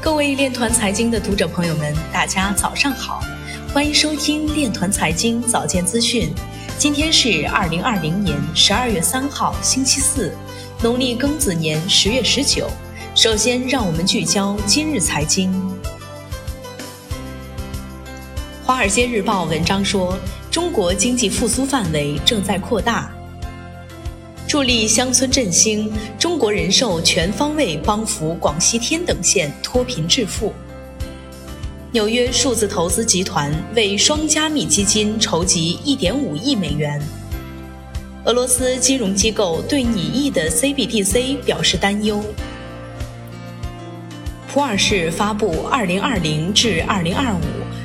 [0.00, 3.20] 各位链团财经的读者朋友们，大家早上好，
[3.74, 6.32] 欢迎收听链团财经早间资讯。
[6.78, 10.32] 今天是二零二零年十二月三号，星期四，
[10.80, 12.70] 农历庚子年十月十九。
[13.16, 15.52] 首先，让我们聚焦今日财经。
[18.64, 20.16] 《华尔街日报》文章说，
[20.48, 23.10] 中国经济复苏范围正在扩大。
[24.48, 30.54] 助力乡村振兴，中国人寿全方位帮扶广西天等县脱贫致富。
[31.92, 36.98] 纽约数字投资集团为双加密基金筹集1.5亿美元。
[38.24, 42.24] 俄罗斯金融机构对拟议的 CBDC 表示担忧。
[44.50, 47.36] 普洱市发布2020至2025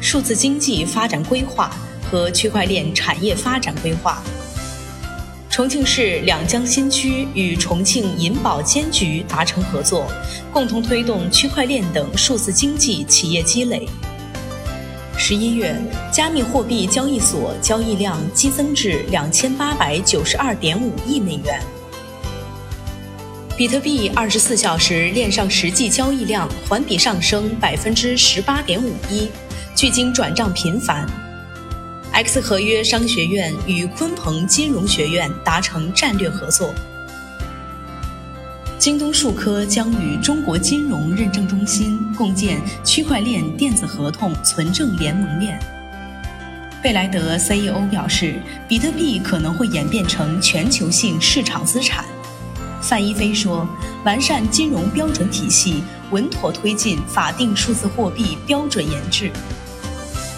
[0.00, 1.70] 数字经济发展规划
[2.10, 4.22] 和区块链产业发展规划。
[5.56, 10.06] 重庆市两江新区与重庆银保监局达成合作，
[10.52, 13.88] 共同推动区块链等数字经济企业积累。
[15.16, 15.74] 十一月，
[16.12, 21.58] 加密货币交易所交易量激增至两千八百九十二点五亿美元。
[23.56, 29.30] 比特币二十四小时链上实际交易量环比上升百分之十八点五一，
[29.74, 31.25] 距今转账频繁。
[32.16, 36.72] X 合约商学院与鲲鹏金融学院达成战略合作。
[38.78, 45.60] 京东数科将与中国金融认证中心共建区块链电子合同存证联盟链。
[46.82, 52.02] 贝莱德 CEO 表示，比特币可能会演变成全球性市场资产。
[52.80, 53.68] 范一飞说，
[54.06, 59.30] 完善金融标准体系，稳妥推进法定数字货币标准研制。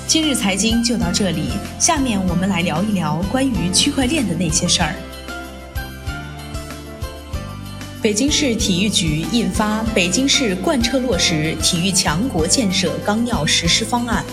[0.08, 4.94] 今日财经就到这里，下面我们来聊一聊关于区块链的那些事儿。
[8.00, 14.24] 北京市体育局印发《北京市贯彻落实体育强国建设纲要实施方案》，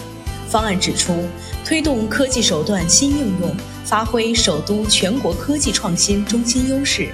[0.56, 1.28] 方案指出，
[1.66, 3.54] 推动科技手段新应用。
[3.84, 7.10] 发挥首都全国科技创新中心优势，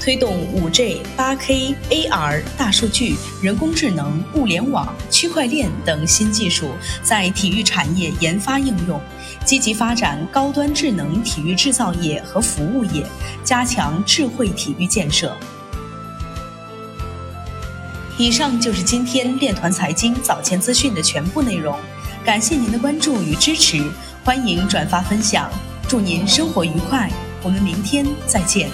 [0.00, 6.70] 推动 5G、8K、AR、大数据、人工智能、物联网、区块链等新技术
[7.02, 8.98] 在体育产业研发应用，
[9.44, 13.06] 积极发展高端智能体育制造业和服务业，
[13.44, 15.36] 加强智慧体育建设。
[18.18, 21.78] 以上就是今天链团财经早间资讯的全部内容，
[22.26, 23.80] 感谢您的关注与支持，
[24.24, 25.48] 欢迎转发分享。
[25.88, 27.08] 祝您生活愉快，
[27.40, 28.68] 我们明天再见。